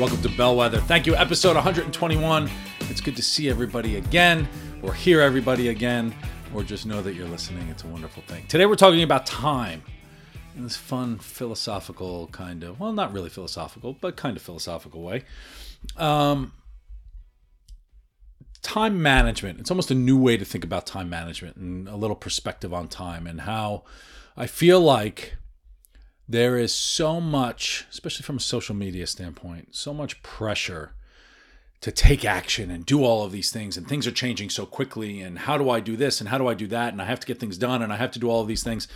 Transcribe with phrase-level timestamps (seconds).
[0.00, 0.80] Welcome to Bellwether.
[0.80, 2.50] Thank you, episode 121.
[2.88, 4.48] It's good to see everybody again,
[4.82, 6.14] or hear everybody again,
[6.54, 7.68] or just know that you're listening.
[7.68, 8.46] It's a wonderful thing.
[8.46, 9.82] Today we're talking about time
[10.56, 15.24] in this fun, philosophical kind of, well, not really philosophical, but kind of philosophical way.
[15.98, 16.54] Um,
[18.62, 19.60] time management.
[19.60, 22.88] It's almost a new way to think about time management and a little perspective on
[22.88, 23.84] time and how
[24.34, 25.36] I feel like
[26.30, 30.94] there is so much, especially from a social media standpoint, so much pressure
[31.80, 35.20] to take action and do all of these things and things are changing so quickly
[35.20, 37.18] and how do I do this and how do I do that and I have
[37.18, 38.86] to get things done and I have to do all of these things.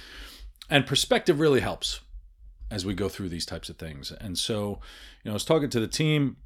[0.70, 2.00] And perspective really helps
[2.70, 4.12] as we go through these types of things.
[4.12, 4.78] And so,
[5.24, 6.36] you know, I was talking to the team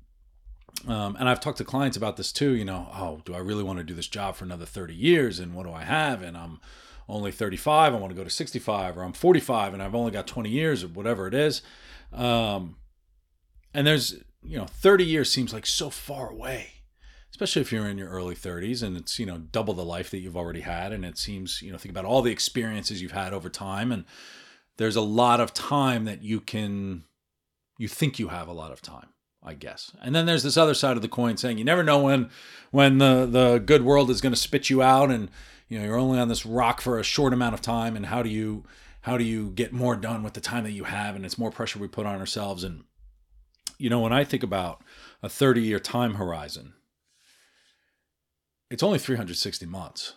[0.86, 3.62] um, and I've talked to clients about this too, you know, oh, do I really
[3.62, 6.22] want to do this job for another 30 years and what do I have?
[6.22, 6.60] And I'm
[7.08, 10.26] only 35, I want to go to 65, or I'm 45 and I've only got
[10.26, 11.62] 20 years or whatever it is.
[12.12, 12.76] Um,
[13.72, 16.68] and there's, you know, 30 years seems like so far away,
[17.30, 20.18] especially if you're in your early 30s and it's, you know, double the life that
[20.18, 20.92] you've already had.
[20.92, 23.90] And it seems, you know, think about all the experiences you've had over time.
[23.90, 24.04] And
[24.76, 27.04] there's a lot of time that you can,
[27.78, 29.08] you think you have a lot of time.
[29.42, 29.92] I guess.
[30.02, 32.30] And then there's this other side of the coin saying you never know when
[32.70, 35.30] when the the good world is going to spit you out and
[35.68, 38.22] you know you're only on this rock for a short amount of time and how
[38.22, 38.64] do you
[39.02, 41.50] how do you get more done with the time that you have and it's more
[41.50, 42.64] pressure we put on ourselves.
[42.64, 42.84] And
[43.78, 44.82] you know when i think about
[45.22, 46.74] a 30 year time horizon
[48.70, 50.14] it's only 360 months.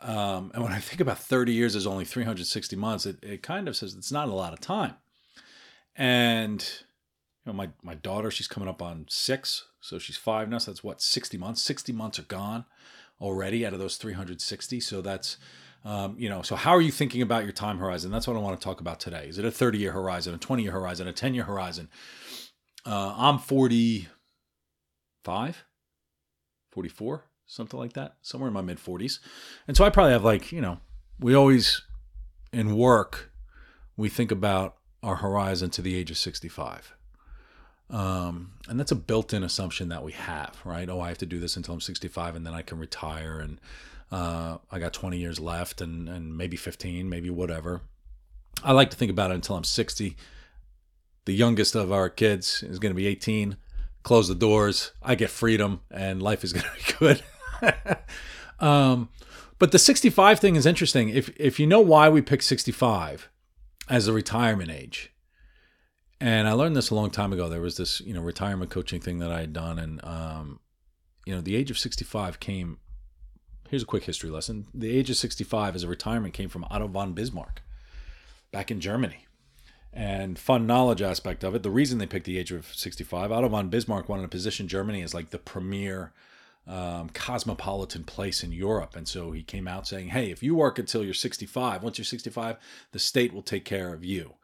[0.00, 3.68] Um, and when i think about 30 years as only 360 months it, it kind
[3.68, 4.94] of says it's not a lot of time.
[5.94, 6.66] And
[7.46, 10.72] you know my, my daughter she's coming up on six so she's five now so
[10.72, 12.64] that's what 60 months 60 months are gone
[13.20, 14.80] already out of those 360.
[14.80, 15.36] So that's,
[15.84, 18.10] um, you know, so how are you thinking about your time horizon?
[18.10, 19.26] That's what I want to talk about today.
[19.28, 21.88] Is it a 30 year horizon, a 20 year horizon, a 10 year horizon?
[22.84, 25.64] Uh, I'm 45,
[26.70, 29.18] 44, something like that, somewhere in my mid 40s.
[29.66, 30.78] And so I probably have like, you know,
[31.18, 31.82] we always
[32.52, 33.32] in work,
[33.96, 36.95] we think about our horizon to the age of 65.
[37.88, 40.88] Um, and that's a built-in assumption that we have, right?
[40.88, 43.60] Oh, I have to do this until I'm 65, and then I can retire, and
[44.10, 47.82] uh, I got 20 years left, and and maybe 15, maybe whatever.
[48.64, 50.16] I like to think about it until I'm 60.
[51.26, 53.56] The youngest of our kids is going to be 18.
[54.02, 54.92] Close the doors.
[55.02, 57.22] I get freedom, and life is going to be good.
[58.60, 59.10] um,
[59.58, 61.08] but the 65 thing is interesting.
[61.08, 63.28] If if you know why we pick 65
[63.88, 65.12] as a retirement age,
[66.20, 67.48] and I learned this a long time ago.
[67.48, 70.60] There was this, you know, retirement coaching thing that I had done, and um,
[71.26, 72.78] you know, the age of 65 came.
[73.68, 76.88] Here's a quick history lesson: the age of 65 as a retirement came from Otto
[76.88, 77.62] von Bismarck,
[78.50, 79.26] back in Germany.
[79.92, 83.48] And fun knowledge aspect of it: the reason they picked the age of 65, Otto
[83.48, 86.12] von Bismarck wanted to position Germany as like the premier
[86.66, 88.96] um, cosmopolitan place in Europe.
[88.96, 92.04] And so he came out saying, hey, if you work until you're 65, once you're
[92.04, 92.56] 65,
[92.92, 94.34] the state will take care of you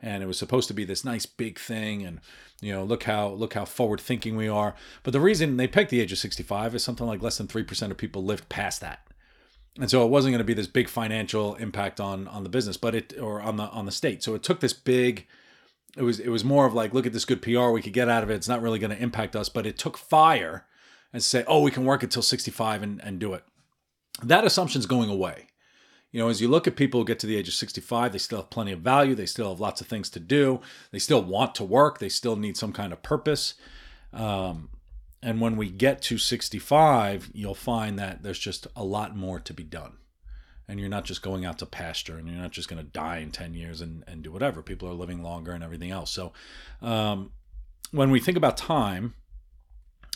[0.00, 2.20] and it was supposed to be this nice big thing and
[2.60, 4.74] you know look how look how forward thinking we are.
[5.02, 7.90] But the reason they picked the age of 65 is something like less than 3%
[7.90, 9.06] of people lived past that.
[9.78, 12.76] And so it wasn't going to be this big financial impact on on the business
[12.76, 14.22] but it or on the on the state.
[14.22, 15.26] So it took this big
[15.96, 18.08] it was it was more of like look at this good PR we could get
[18.08, 18.34] out of it.
[18.34, 20.66] It's not really going to impact us but it took fire
[21.12, 23.44] and say oh we can work until 65 and and do it.
[24.22, 25.47] That assumption's going away
[26.10, 28.18] you know, as you look at people who get to the age of 65, they
[28.18, 29.14] still have plenty of value.
[29.14, 30.60] They still have lots of things to do.
[30.90, 31.98] They still want to work.
[31.98, 33.54] They still need some kind of purpose.
[34.12, 34.70] Um,
[35.22, 39.52] and when we get to 65, you'll find that there's just a lot more to
[39.52, 39.98] be done.
[40.66, 43.18] And you're not just going out to pasture and you're not just going to die
[43.18, 44.62] in 10 years and, and do whatever.
[44.62, 46.10] People are living longer and everything else.
[46.10, 46.32] So
[46.80, 47.32] um,
[47.90, 49.14] when we think about time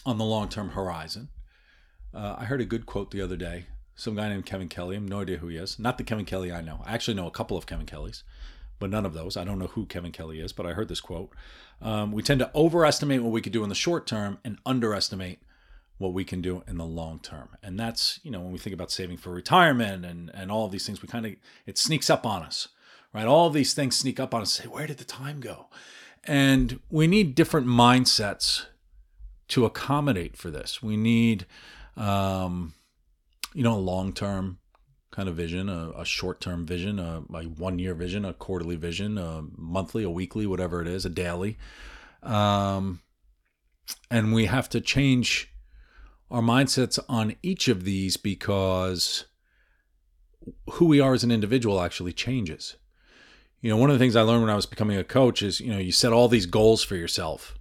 [0.06, 1.28] on the long term horizon,
[2.14, 4.96] uh, I heard a good quote the other day some guy named Kevin Kelly.
[4.96, 5.78] I have no idea who he is.
[5.78, 6.82] Not the Kevin Kelly I know.
[6.84, 8.24] I actually know a couple of Kevin Kellys,
[8.78, 9.36] but none of those.
[9.36, 11.32] I don't know who Kevin Kelly is, but I heard this quote.
[11.80, 15.40] Um, we tend to overestimate what we could do in the short term and underestimate
[15.98, 17.50] what we can do in the long term.
[17.62, 20.72] And that's, you know, when we think about saving for retirement and, and all of
[20.72, 21.34] these things, we kind of,
[21.66, 22.68] it sneaks up on us,
[23.12, 23.26] right?
[23.26, 25.68] All of these things sneak up on us say, where did the time go?
[26.24, 28.66] And we need different mindsets
[29.48, 30.82] to accommodate for this.
[30.82, 31.46] We need,
[31.96, 32.74] um,
[33.54, 34.58] you know, a long term
[35.10, 38.76] kind of vision, a, a short term vision, a, a one year vision, a quarterly
[38.76, 41.58] vision, a monthly, a weekly, whatever it is, a daily.
[42.22, 43.00] Um,
[44.10, 45.52] and we have to change
[46.30, 49.26] our mindsets on each of these because
[50.72, 52.76] who we are as an individual actually changes
[53.62, 55.60] you know, one of the things I learned when I was becoming a coach is,
[55.60, 57.56] you know, you set all these goals for yourself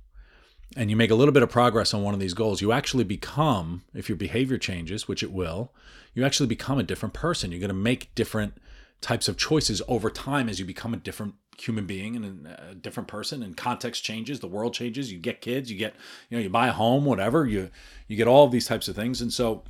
[0.76, 3.04] and you make a little bit of progress on one of these goals, you actually
[3.04, 5.74] become, if your behavior changes, which it will,
[6.14, 7.52] you actually become a different person.
[7.52, 8.54] You're going to make different
[9.02, 13.08] types of choices over time as you become a different human being and a different
[13.08, 15.94] person and context changes the world changes you get kids you get
[16.30, 17.70] you know you buy a home whatever you
[18.08, 19.64] you get all of these types of things and so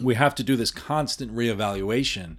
[0.00, 2.36] we have to do this constant reevaluation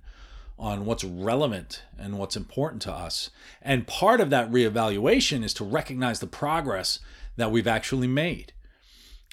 [0.58, 3.30] on what's relevant and what's important to us.
[3.62, 7.00] And part of that reevaluation is to recognize the progress
[7.40, 8.54] that we've actually made.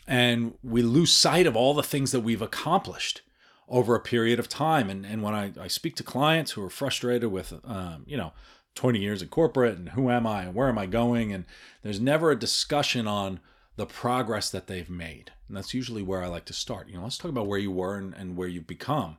[0.07, 3.23] And we lose sight of all the things that we've accomplished
[3.69, 4.89] over a period of time.
[4.89, 8.33] And, and when I, I speak to clients who are frustrated with, um, you know,
[8.77, 11.33] 20 years in corporate and who am I and where am I going?
[11.33, 11.45] And
[11.83, 13.41] there's never a discussion on
[13.75, 15.33] the progress that they've made.
[15.49, 16.89] And that's usually where I like to start.
[16.89, 19.19] You know, let's talk about where you were and, and where you've become.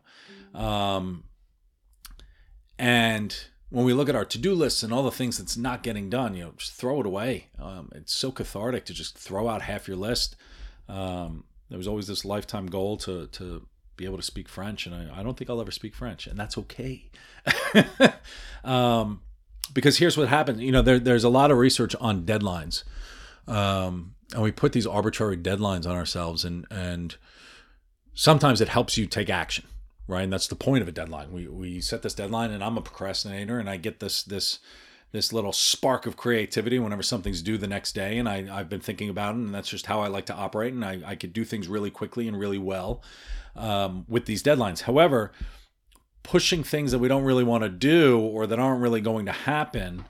[0.53, 1.25] Um,
[2.79, 3.37] and
[3.69, 6.35] when we look at our to-do lists and all the things that's not getting done,
[6.35, 7.47] you know, just throw it away.
[7.59, 10.35] Um, it's so cathartic to just throw out half your list.
[10.87, 13.67] Um, there was always this lifetime goal to to
[13.97, 16.39] be able to speak French, and I, I don't think I'll ever speak French, and
[16.39, 17.09] that's okay.
[18.63, 19.21] um,
[19.73, 20.61] because here's what happens.
[20.61, 22.83] You know, there, there's a lot of research on deadlines,
[23.47, 27.17] um, and we put these arbitrary deadlines on ourselves, and and
[28.13, 29.65] sometimes it helps you take action
[30.07, 30.23] right?
[30.23, 31.31] And that's the point of a deadline.
[31.31, 34.59] We we set this deadline, and I'm a procrastinator, and I get this this
[35.11, 38.81] this little spark of creativity whenever something's due the next day, and I I've been
[38.81, 41.33] thinking about it, and that's just how I like to operate, and I I could
[41.33, 43.01] do things really quickly and really well
[43.55, 44.81] um, with these deadlines.
[44.81, 45.31] However,
[46.27, 49.31] pushing things that we don't really want to do or that aren't really going to
[49.31, 50.05] happen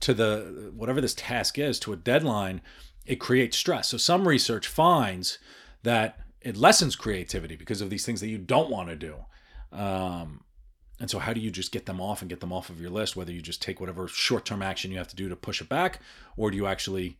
[0.00, 2.62] to the whatever this task is to a deadline
[3.04, 5.38] it creates stress so some research finds
[5.82, 9.14] that it lessens creativity because of these things that you don't want to do
[9.72, 10.44] um,
[11.00, 12.90] and so, how do you just get them off and get them off of your
[12.90, 13.16] list?
[13.16, 15.68] Whether you just take whatever short term action you have to do to push it
[15.68, 16.00] back,
[16.36, 17.16] or do you actually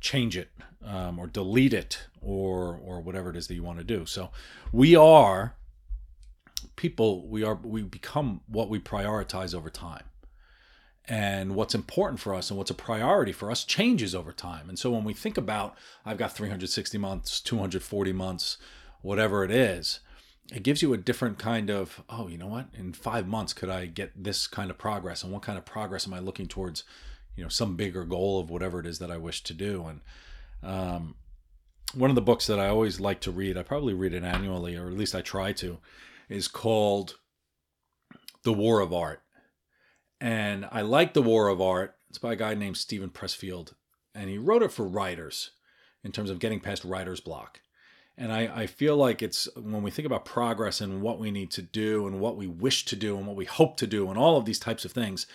[0.00, 0.50] change it
[0.84, 4.06] um, or delete it or or whatever it is that you want to do?
[4.06, 4.30] So,
[4.72, 5.54] we are
[6.74, 7.28] people.
[7.28, 10.04] We are we become what we prioritize over time.
[11.06, 14.68] And what's important for us and what's a priority for us changes over time.
[14.68, 18.58] And so when we think about, I've got 360 months, 240 months,
[19.02, 20.00] whatever it is,
[20.52, 22.68] it gives you a different kind of oh you know what?
[22.74, 25.22] In five months could i get this kind of progress?
[25.22, 26.84] And what kind of progress am i looking towards
[27.36, 29.86] you know some bigger goal of whatever it is that i wish to do?
[29.86, 30.00] And
[30.62, 31.14] um,
[31.94, 34.76] one of the books that i always like to read i probably read it annually
[34.76, 35.78] or at least i try to
[36.28, 37.16] is called
[38.42, 39.22] the war of art.
[40.20, 41.96] And i like the war of art.
[42.08, 43.74] It's by a guy named steven pressfield.
[44.14, 45.50] And he wrote it for writers
[46.02, 47.60] in terms of getting past writer's block
[48.20, 51.50] and I, I feel like it's when we think about progress and what we need
[51.52, 54.18] to do and what we wish to do and what we hope to do and
[54.18, 55.26] all of these types of things,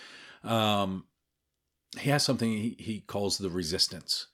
[0.44, 1.06] um,
[2.00, 4.28] he has something he, he calls the resistance.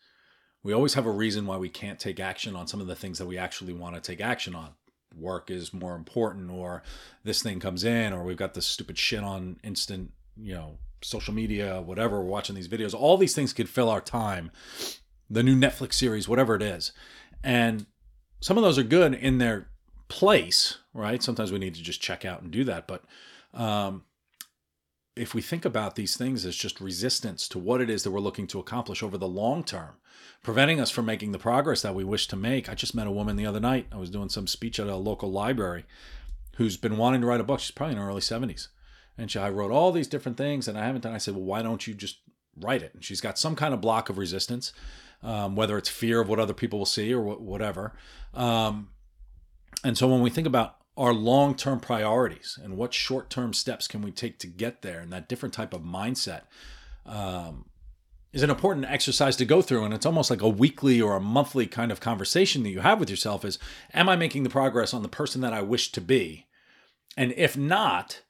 [0.64, 3.20] We always have a reason why we can't take action on some of the things
[3.20, 4.72] that we actually want to take action on.
[5.16, 6.84] Work is more important, or
[7.24, 11.34] this thing comes in, or we've got this stupid shit on instant, you know, social
[11.34, 12.20] media, whatever.
[12.20, 12.94] We're watching these videos.
[12.94, 14.52] All these things could fill our time.
[15.30, 16.92] The new Netflix series, whatever it is.
[17.44, 17.86] And
[18.42, 19.68] some of those are good in their
[20.08, 21.22] place, right?
[21.24, 22.88] Sometimes we need to just check out and do that.
[22.88, 23.04] But
[23.54, 24.04] um,
[25.16, 28.20] if we think about these things as just resistance to what it is that we're
[28.20, 29.92] looking to accomplish over the long term,
[30.42, 32.68] preventing us from making the progress that we wish to make.
[32.68, 33.86] I just met a woman the other night.
[33.92, 35.86] I was doing some speech at a local library
[36.58, 37.60] who's been wanting to write a book.
[37.60, 38.70] She's probably in her early 70s.
[39.18, 41.14] And she, I wrote all these different things and I haven't done.
[41.14, 42.18] I said, well, why don't you just
[42.60, 42.96] write it?
[42.96, 44.74] And she's got some kind of block of resistance
[45.24, 47.94] um, whether it's fear of what other people will see or whatever.
[48.34, 48.90] Um,
[49.84, 53.88] and so when we think about our long term priorities and what short term steps
[53.88, 56.44] can we take to get there, and that different type of mindset
[57.06, 57.66] um,
[58.34, 59.84] is an important exercise to go through.
[59.84, 63.00] And it's almost like a weekly or a monthly kind of conversation that you have
[63.00, 63.60] with yourself is
[63.94, 66.48] Am I making the progress on the person that I wish to be?
[67.18, 68.22] And if not,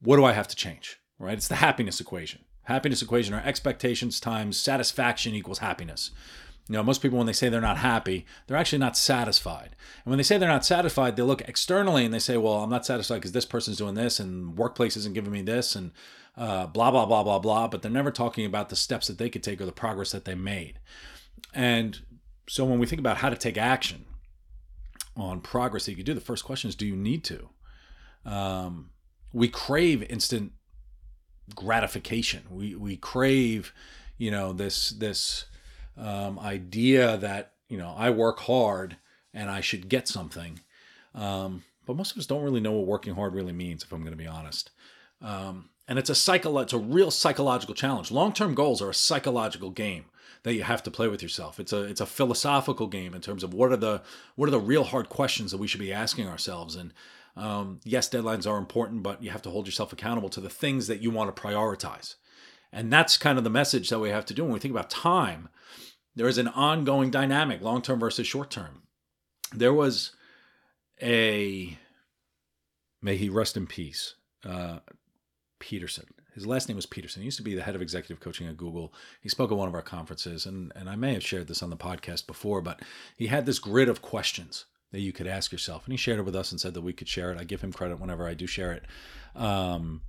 [0.00, 0.98] what do I have to change?
[1.18, 1.34] Right?
[1.36, 6.10] It's the happiness equation happiness equation are expectations times satisfaction equals happiness.
[6.68, 9.74] You know, most people, when they say they're not happy, they're actually not satisfied.
[10.04, 12.70] And when they say they're not satisfied, they look externally and they say, well, I'm
[12.70, 15.90] not satisfied because this person's doing this and workplace isn't giving me this and
[16.36, 17.66] uh, blah, blah, blah, blah, blah.
[17.66, 20.24] But they're never talking about the steps that they could take or the progress that
[20.24, 20.78] they made.
[21.52, 22.00] And
[22.48, 24.04] so when we think about how to take action
[25.16, 27.48] on progress that you could do, the first question is, do you need to?
[28.24, 28.90] Um,
[29.32, 30.52] we crave instant
[31.54, 32.44] gratification.
[32.48, 33.74] We, we crave,
[34.16, 35.46] you know, this, this,
[35.96, 38.96] um, idea that you know I work hard
[39.34, 40.60] and I should get something.
[41.14, 44.00] Um, but most of us don't really know what working hard really means, if I'm
[44.00, 44.70] going to be honest.
[45.20, 48.10] Um, and it's a psycho- it's a real psychological challenge.
[48.10, 50.06] Long-term goals are a psychological game
[50.42, 51.60] that you have to play with yourself.
[51.60, 54.02] It's a it's a philosophical game in terms of what are the
[54.36, 56.76] what are the real hard questions that we should be asking ourselves.
[56.76, 56.92] And
[57.36, 60.86] um, yes, deadlines are important, but you have to hold yourself accountable to the things
[60.86, 62.16] that you want to prioritize.
[62.72, 64.90] And that's kind of the message that we have to do when we think about
[64.90, 65.48] time.
[66.14, 68.82] There is an ongoing dynamic, long term versus short term.
[69.54, 70.12] There was
[71.02, 71.78] a,
[73.02, 74.14] may he rest in peace,
[74.44, 74.78] uh,
[75.58, 76.06] Peterson.
[76.34, 77.20] His last name was Peterson.
[77.20, 78.94] He used to be the head of executive coaching at Google.
[79.20, 81.68] He spoke at one of our conferences, and, and I may have shared this on
[81.68, 82.80] the podcast before, but
[83.16, 85.84] he had this grid of questions that you could ask yourself.
[85.84, 87.38] And he shared it with us and said that we could share it.
[87.38, 88.84] I give him credit whenever I do share it.
[89.34, 90.02] Um,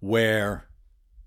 [0.00, 0.66] where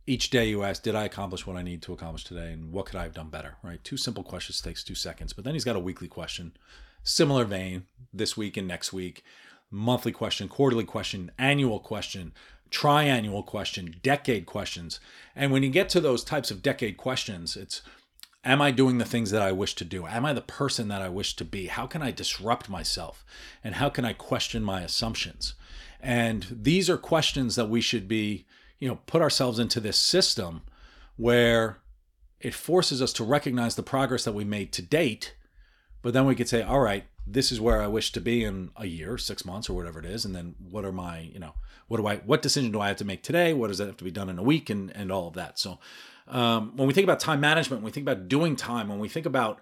[0.08, 2.54] each day you ask, did I accomplish what I need to accomplish today?
[2.54, 3.58] And what could I have done better?
[3.62, 3.84] Right?
[3.84, 5.34] Two simple questions takes two seconds.
[5.34, 6.54] But then he's got a weekly question,
[7.04, 9.24] similar vein, this week and next week,
[9.70, 12.34] monthly question, quarterly question, annual question,
[12.72, 15.00] triannual question, decade questions.
[15.36, 17.82] And when you get to those types of decade questions, it's
[18.46, 20.08] Am I doing the things that I wish to do?
[20.08, 21.68] Am I the person that I wish to be?
[21.68, 23.26] How can I disrupt myself?
[23.62, 25.54] And how can I question my assumptions?
[26.00, 28.46] And these are questions that we should be
[28.80, 30.62] you know put ourselves into this system
[31.16, 31.80] where
[32.40, 35.36] it forces us to recognize the progress that we made to date
[36.02, 38.70] but then we could say all right this is where i wish to be in
[38.78, 41.54] a year six months or whatever it is and then what are my you know
[41.88, 43.54] what do i what decision do i have to make today?
[43.54, 44.70] What does that have to be done in a week?
[44.70, 45.58] And and all of that.
[45.60, 45.80] So
[46.28, 49.10] um, when we think about time management when we think about doing time when we
[49.10, 49.60] think about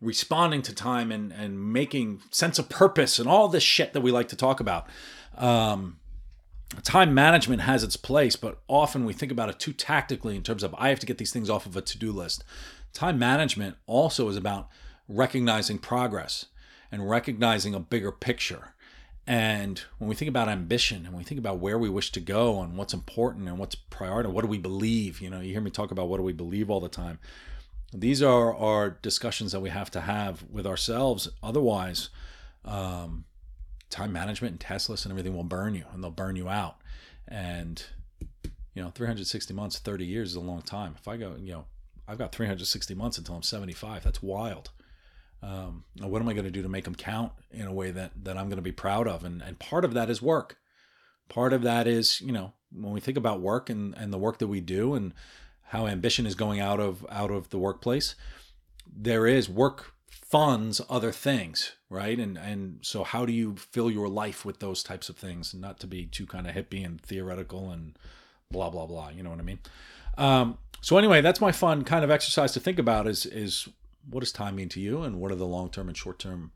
[0.00, 4.10] responding to time and and making sense of purpose and all this shit that we
[4.10, 4.88] like to talk about
[5.38, 5.98] um,
[6.82, 10.62] time management has its place, but often we think about it too tactically in terms
[10.62, 12.44] of I have to get these things off of a to do list.
[12.92, 14.68] Time management also is about
[15.08, 16.46] recognizing progress
[16.90, 18.74] and recognizing a bigger picture.
[19.26, 22.60] And when we think about ambition and we think about where we wish to go
[22.60, 25.20] and what's important and what's priority, what do we believe?
[25.20, 27.18] You know, you hear me talk about what do we believe all the time.
[27.94, 31.28] These are our discussions that we have to have with ourselves.
[31.42, 32.08] Otherwise,
[32.64, 33.24] um,
[33.92, 36.76] time management and lists and everything will burn you and they'll burn you out.
[37.28, 37.82] And,
[38.74, 40.96] you know, 360 months, 30 years is a long time.
[40.98, 41.64] If I go, you know,
[42.08, 44.02] I've got 360 months until I'm 75.
[44.02, 44.70] That's wild.
[45.42, 48.12] Um, what am I going to do to make them count in a way that,
[48.24, 49.24] that I'm going to be proud of?
[49.24, 50.56] And, and part of that is work.
[51.28, 54.38] Part of that is, you know, when we think about work and, and the work
[54.38, 55.12] that we do and
[55.68, 58.14] how ambition is going out of out of the workplace,
[58.86, 62.18] there is work funds other things, right?
[62.18, 65.54] And and so how do you fill your life with those types of things?
[65.54, 67.98] Not to be too kind of hippie and theoretical and
[68.50, 69.10] blah blah blah.
[69.10, 69.58] You know what I mean?
[70.18, 73.68] Um, so anyway, that's my fun kind of exercise to think about is is
[74.10, 76.52] what does time mean to you, and what are the long term and short term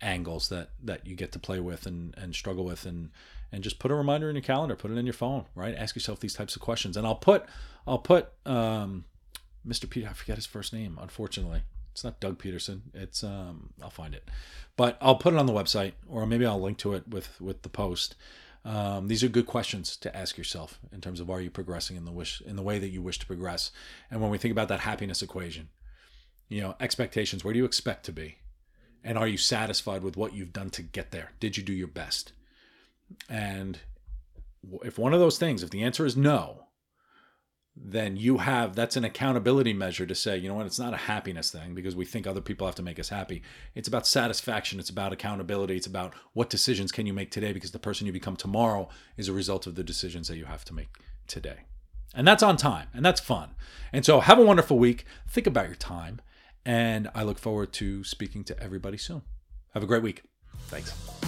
[0.00, 3.10] angles that that you get to play with and and struggle with and
[3.50, 5.94] and just put a reminder in your calendar put it in your phone right ask
[5.94, 7.46] yourself these types of questions and i'll put
[7.86, 9.06] i'll put um
[9.66, 11.62] mr peter i forget his first name unfortunately
[11.96, 12.82] it's not Doug Peterson.
[12.92, 14.30] It's um, I'll find it,
[14.76, 17.62] but I'll put it on the website, or maybe I'll link to it with with
[17.62, 18.16] the post.
[18.66, 22.04] Um, these are good questions to ask yourself in terms of are you progressing in
[22.04, 23.70] the wish in the way that you wish to progress.
[24.10, 25.70] And when we think about that happiness equation,
[26.50, 27.42] you know, expectations.
[27.42, 28.36] Where do you expect to be,
[29.02, 31.32] and are you satisfied with what you've done to get there?
[31.40, 32.32] Did you do your best?
[33.26, 33.78] And
[34.84, 36.65] if one of those things, if the answer is no,
[37.76, 40.98] then you have that's an accountability measure to say, you know what, it's not a
[40.98, 43.42] happiness thing because we think other people have to make us happy.
[43.74, 47.72] It's about satisfaction, it's about accountability, it's about what decisions can you make today because
[47.72, 50.74] the person you become tomorrow is a result of the decisions that you have to
[50.74, 50.88] make
[51.26, 51.64] today.
[52.14, 53.50] And that's on time and that's fun.
[53.92, 55.04] And so have a wonderful week.
[55.28, 56.20] Think about your time.
[56.64, 59.22] And I look forward to speaking to everybody soon.
[59.74, 60.22] Have a great week.
[60.68, 61.25] Thanks.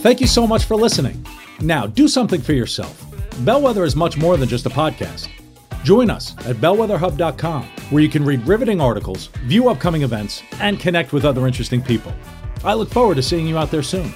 [0.00, 1.26] Thank you so much for listening.
[1.60, 3.04] Now, do something for yourself.
[3.44, 5.28] Bellwether is much more than just a podcast.
[5.84, 11.12] Join us at bellwetherhub.com, where you can read riveting articles, view upcoming events, and connect
[11.12, 12.14] with other interesting people.
[12.64, 14.10] I look forward to seeing you out there soon.